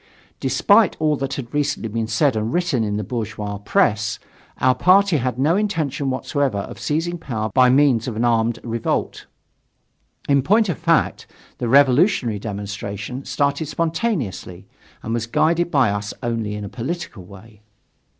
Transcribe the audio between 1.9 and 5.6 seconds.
said and written in the bourgeois press, our party had no